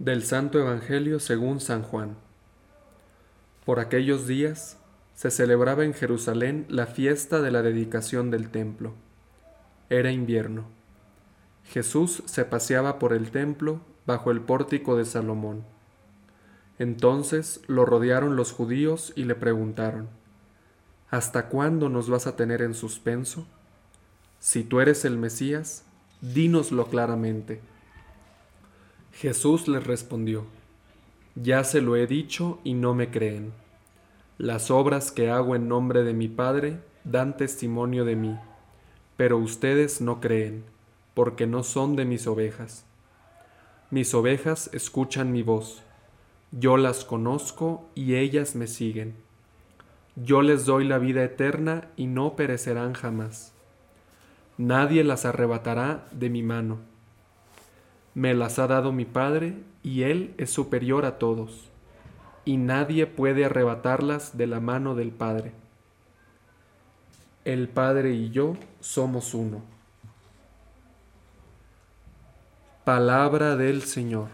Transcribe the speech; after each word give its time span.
Del 0.00 0.22
Santo 0.22 0.58
Evangelio 0.58 1.20
según 1.20 1.60
San 1.60 1.82
Juan. 1.82 2.16
Por 3.66 3.80
aquellos 3.80 4.26
días 4.26 4.78
se 5.12 5.30
celebraba 5.30 5.84
en 5.84 5.92
Jerusalén 5.92 6.64
la 6.70 6.86
fiesta 6.86 7.42
de 7.42 7.50
la 7.50 7.60
dedicación 7.60 8.30
del 8.30 8.48
templo. 8.48 8.94
Era 9.90 10.10
invierno. 10.10 10.64
Jesús 11.64 12.22
se 12.24 12.46
paseaba 12.46 12.98
por 12.98 13.12
el 13.12 13.30
templo 13.30 13.82
bajo 14.06 14.30
el 14.30 14.40
pórtico 14.40 14.96
de 14.96 15.04
Salomón. 15.04 15.66
Entonces 16.78 17.60
lo 17.66 17.84
rodearon 17.84 18.36
los 18.36 18.52
judíos 18.52 19.12
y 19.16 19.24
le 19.24 19.34
preguntaron, 19.34 20.08
¿Hasta 21.10 21.50
cuándo 21.50 21.90
nos 21.90 22.08
vas 22.08 22.26
a 22.26 22.36
tener 22.36 22.62
en 22.62 22.72
suspenso? 22.72 23.46
Si 24.38 24.64
tú 24.64 24.80
eres 24.80 25.04
el 25.04 25.18
Mesías, 25.18 25.84
dínoslo 26.22 26.86
claramente. 26.86 27.60
Jesús 29.12 29.68
les 29.68 29.86
respondió, 29.86 30.44
Ya 31.34 31.64
se 31.64 31.80
lo 31.80 31.96
he 31.96 32.06
dicho 32.06 32.58
y 32.64 32.74
no 32.74 32.94
me 32.94 33.10
creen. 33.10 33.52
Las 34.38 34.70
obras 34.70 35.12
que 35.12 35.30
hago 35.30 35.54
en 35.54 35.68
nombre 35.68 36.04
de 36.04 36.14
mi 36.14 36.28
Padre 36.28 36.78
dan 37.04 37.36
testimonio 37.36 38.04
de 38.04 38.16
mí, 38.16 38.38
pero 39.16 39.36
ustedes 39.36 40.00
no 40.00 40.20
creen, 40.20 40.64
porque 41.12 41.46
no 41.46 41.62
son 41.64 41.96
de 41.96 42.04
mis 42.04 42.26
ovejas. 42.26 42.86
Mis 43.90 44.14
ovejas 44.14 44.70
escuchan 44.72 45.32
mi 45.32 45.42
voz, 45.42 45.82
yo 46.52 46.76
las 46.76 47.04
conozco 47.04 47.88
y 47.94 48.14
ellas 48.14 48.54
me 48.54 48.68
siguen. 48.68 49.16
Yo 50.16 50.40
les 50.40 50.64
doy 50.64 50.86
la 50.86 50.98
vida 50.98 51.22
eterna 51.24 51.88
y 51.96 52.06
no 52.06 52.36
perecerán 52.36 52.94
jamás. 52.94 53.52
Nadie 54.56 55.04
las 55.04 55.24
arrebatará 55.24 56.06
de 56.12 56.30
mi 56.30 56.42
mano 56.42 56.89
me 58.14 58.34
las 58.34 58.58
ha 58.58 58.66
dado 58.66 58.92
mi 58.92 59.04
Padre, 59.04 59.54
y 59.82 60.02
Él 60.02 60.34
es 60.38 60.50
superior 60.50 61.04
a 61.04 61.18
todos, 61.18 61.70
y 62.44 62.56
nadie 62.56 63.06
puede 63.06 63.44
arrebatarlas 63.44 64.36
de 64.36 64.46
la 64.46 64.60
mano 64.60 64.94
del 64.94 65.10
Padre. 65.10 65.52
El 67.44 67.68
Padre 67.68 68.12
y 68.12 68.30
yo 68.30 68.56
somos 68.80 69.34
uno. 69.34 69.62
Palabra 72.84 73.56
del 73.56 73.82
Señor. 73.82 74.28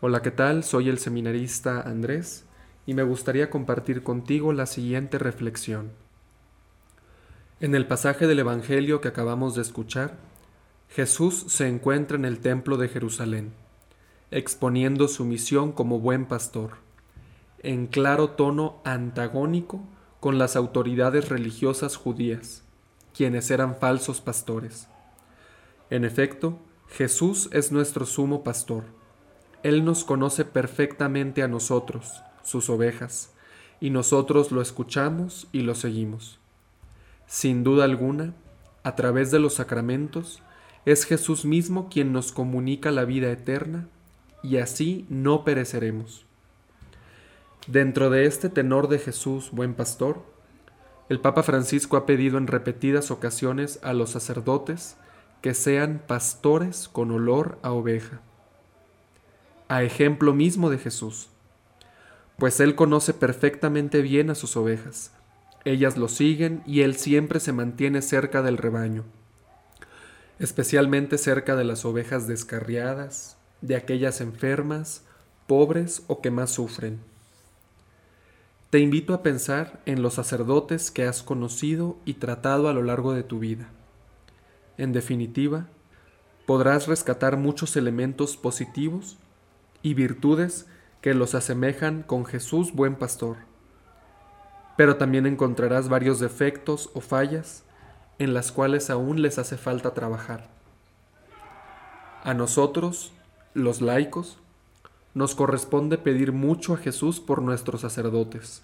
Hola, 0.00 0.22
¿qué 0.22 0.30
tal? 0.30 0.64
Soy 0.64 0.88
el 0.88 0.98
seminarista 0.98 1.80
Andrés 1.80 2.44
y 2.86 2.94
me 2.94 3.02
gustaría 3.02 3.50
compartir 3.50 4.02
contigo 4.02 4.52
la 4.52 4.66
siguiente 4.66 5.18
reflexión. 5.18 5.92
En 7.60 7.74
el 7.74 7.86
pasaje 7.86 8.26
del 8.26 8.40
Evangelio 8.40 9.00
que 9.00 9.08
acabamos 9.08 9.54
de 9.54 9.62
escuchar, 9.62 10.16
Jesús 10.94 11.46
se 11.48 11.68
encuentra 11.68 12.18
en 12.18 12.26
el 12.26 12.40
templo 12.40 12.76
de 12.76 12.86
Jerusalén, 12.86 13.54
exponiendo 14.30 15.08
su 15.08 15.24
misión 15.24 15.72
como 15.72 15.98
buen 15.98 16.26
pastor, 16.26 16.72
en 17.60 17.86
claro 17.86 18.32
tono 18.32 18.82
antagónico 18.84 19.82
con 20.20 20.36
las 20.36 20.54
autoridades 20.54 21.30
religiosas 21.30 21.96
judías, 21.96 22.62
quienes 23.16 23.50
eran 23.50 23.76
falsos 23.76 24.20
pastores. 24.20 24.86
En 25.88 26.04
efecto, 26.04 26.58
Jesús 26.90 27.48
es 27.52 27.72
nuestro 27.72 28.04
sumo 28.04 28.44
pastor. 28.44 28.84
Él 29.62 29.86
nos 29.86 30.04
conoce 30.04 30.44
perfectamente 30.44 31.42
a 31.42 31.48
nosotros, 31.48 32.22
sus 32.42 32.68
ovejas, 32.68 33.32
y 33.80 33.88
nosotros 33.88 34.52
lo 34.52 34.60
escuchamos 34.60 35.48
y 35.52 35.62
lo 35.62 35.74
seguimos. 35.74 36.38
Sin 37.26 37.64
duda 37.64 37.84
alguna, 37.84 38.34
a 38.82 38.94
través 38.94 39.30
de 39.30 39.38
los 39.38 39.54
sacramentos, 39.54 40.42
es 40.84 41.04
Jesús 41.04 41.44
mismo 41.44 41.88
quien 41.88 42.12
nos 42.12 42.32
comunica 42.32 42.90
la 42.90 43.04
vida 43.04 43.30
eterna 43.30 43.88
y 44.42 44.56
así 44.56 45.06
no 45.08 45.44
pereceremos. 45.44 46.26
Dentro 47.68 48.10
de 48.10 48.26
este 48.26 48.48
tenor 48.48 48.88
de 48.88 48.98
Jesús, 48.98 49.50
buen 49.52 49.74
pastor, 49.74 50.24
el 51.08 51.20
Papa 51.20 51.44
Francisco 51.44 51.96
ha 51.96 52.06
pedido 52.06 52.38
en 52.38 52.48
repetidas 52.48 53.12
ocasiones 53.12 53.78
a 53.82 53.92
los 53.92 54.10
sacerdotes 54.10 54.96
que 55.40 55.54
sean 55.54 56.02
pastores 56.06 56.88
con 56.88 57.12
olor 57.12 57.58
a 57.62 57.72
oveja, 57.72 58.20
a 59.68 59.82
ejemplo 59.84 60.34
mismo 60.34 60.70
de 60.70 60.78
Jesús, 60.78 61.28
pues 62.38 62.58
Él 62.58 62.74
conoce 62.74 63.14
perfectamente 63.14 64.02
bien 64.02 64.30
a 64.30 64.34
sus 64.34 64.56
ovejas, 64.56 65.12
ellas 65.64 65.96
lo 65.96 66.08
siguen 66.08 66.62
y 66.66 66.80
Él 66.80 66.96
siempre 66.96 67.38
se 67.38 67.52
mantiene 67.52 68.02
cerca 68.02 68.42
del 68.42 68.58
rebaño 68.58 69.04
especialmente 70.42 71.18
cerca 71.18 71.54
de 71.54 71.62
las 71.62 71.84
ovejas 71.84 72.26
descarriadas, 72.26 73.36
de 73.60 73.76
aquellas 73.76 74.20
enfermas, 74.20 75.04
pobres 75.46 76.02
o 76.08 76.20
que 76.20 76.32
más 76.32 76.50
sufren. 76.50 76.98
Te 78.70 78.80
invito 78.80 79.14
a 79.14 79.22
pensar 79.22 79.80
en 79.86 80.02
los 80.02 80.14
sacerdotes 80.14 80.90
que 80.90 81.06
has 81.06 81.22
conocido 81.22 81.96
y 82.04 82.14
tratado 82.14 82.68
a 82.68 82.72
lo 82.72 82.82
largo 82.82 83.14
de 83.14 83.22
tu 83.22 83.38
vida. 83.38 83.68
En 84.78 84.92
definitiva, 84.92 85.68
podrás 86.44 86.88
rescatar 86.88 87.36
muchos 87.36 87.76
elementos 87.76 88.36
positivos 88.36 89.18
y 89.80 89.94
virtudes 89.94 90.66
que 91.02 91.14
los 91.14 91.36
asemejan 91.36 92.02
con 92.02 92.24
Jesús 92.24 92.72
buen 92.72 92.96
pastor. 92.96 93.36
Pero 94.76 94.96
también 94.96 95.26
encontrarás 95.26 95.88
varios 95.88 96.18
defectos 96.18 96.90
o 96.94 97.00
fallas 97.00 97.62
en 98.22 98.34
las 98.34 98.52
cuales 98.52 98.90
aún 98.90 99.22
les 99.22 99.38
hace 99.38 99.56
falta 99.56 99.94
trabajar. 99.94 100.48
A 102.24 102.34
nosotros, 102.34 103.12
los 103.54 103.80
laicos, 103.80 104.38
nos 105.14 105.34
corresponde 105.34 105.98
pedir 105.98 106.32
mucho 106.32 106.74
a 106.74 106.76
Jesús 106.78 107.20
por 107.20 107.42
nuestros 107.42 107.80
sacerdotes, 107.80 108.62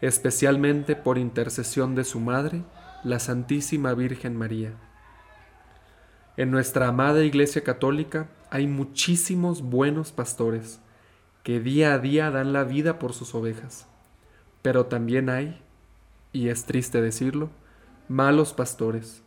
especialmente 0.00 0.94
por 0.94 1.18
intercesión 1.18 1.94
de 1.94 2.04
su 2.04 2.20
Madre, 2.20 2.62
la 3.02 3.18
Santísima 3.18 3.94
Virgen 3.94 4.36
María. 4.36 4.72
En 6.36 6.50
nuestra 6.50 6.88
amada 6.88 7.24
Iglesia 7.24 7.64
Católica 7.64 8.28
hay 8.50 8.66
muchísimos 8.66 9.62
buenos 9.62 10.12
pastores 10.12 10.80
que 11.42 11.60
día 11.60 11.94
a 11.94 11.98
día 11.98 12.30
dan 12.30 12.52
la 12.52 12.64
vida 12.64 12.98
por 12.98 13.12
sus 13.12 13.34
ovejas, 13.34 13.86
pero 14.60 14.86
también 14.86 15.28
hay, 15.28 15.60
y 16.32 16.48
es 16.48 16.64
triste 16.64 17.00
decirlo, 17.00 17.50
malos 18.08 18.52
pastores, 18.52 19.22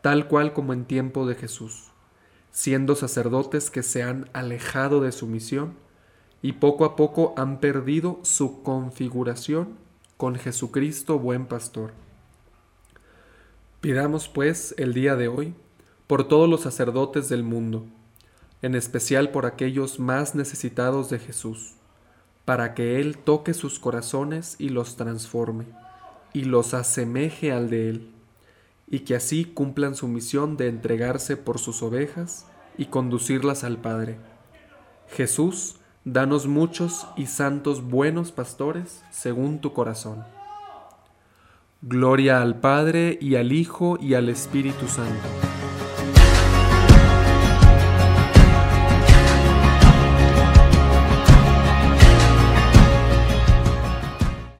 tal 0.00 0.28
cual 0.28 0.52
como 0.52 0.72
en 0.72 0.84
tiempo 0.84 1.26
de 1.26 1.34
Jesús, 1.34 1.92
siendo 2.50 2.94
sacerdotes 2.94 3.70
que 3.70 3.82
se 3.82 4.02
han 4.02 4.28
alejado 4.32 5.00
de 5.00 5.12
su 5.12 5.26
misión 5.26 5.74
y 6.42 6.52
poco 6.54 6.84
a 6.84 6.96
poco 6.96 7.34
han 7.36 7.60
perdido 7.60 8.18
su 8.22 8.62
configuración 8.62 9.78
con 10.16 10.34
Jesucristo 10.34 11.18
buen 11.18 11.46
pastor. 11.46 11.92
Pidamos 13.80 14.28
pues 14.28 14.74
el 14.78 14.92
día 14.94 15.16
de 15.16 15.28
hoy 15.28 15.54
por 16.06 16.28
todos 16.28 16.48
los 16.48 16.60
sacerdotes 16.60 17.28
del 17.28 17.42
mundo, 17.42 17.86
en 18.60 18.74
especial 18.74 19.30
por 19.30 19.46
aquellos 19.46 19.98
más 19.98 20.34
necesitados 20.34 21.10
de 21.10 21.18
Jesús, 21.18 21.74
para 22.44 22.74
que 22.74 23.00
Él 23.00 23.18
toque 23.18 23.54
sus 23.54 23.78
corazones 23.78 24.56
y 24.58 24.68
los 24.68 24.96
transforme 24.96 25.66
y 26.32 26.44
los 26.44 26.74
asemeje 26.74 27.52
al 27.52 27.70
de 27.70 27.90
Él, 27.90 28.10
y 28.88 29.00
que 29.00 29.14
así 29.14 29.44
cumplan 29.44 29.94
su 29.94 30.08
misión 30.08 30.56
de 30.56 30.68
entregarse 30.68 31.36
por 31.36 31.58
sus 31.58 31.82
ovejas 31.82 32.46
y 32.78 32.86
conducirlas 32.86 33.64
al 33.64 33.78
Padre. 33.78 34.18
Jesús, 35.08 35.76
danos 36.04 36.46
muchos 36.46 37.06
y 37.16 37.26
santos 37.26 37.82
buenos 37.82 38.32
pastores 38.32 39.02
según 39.10 39.60
tu 39.60 39.72
corazón. 39.72 40.24
Gloria 41.82 42.40
al 42.40 42.60
Padre 42.60 43.18
y 43.20 43.36
al 43.36 43.52
Hijo 43.52 43.98
y 44.00 44.14
al 44.14 44.28
Espíritu 44.28 44.86
Santo 44.88 45.51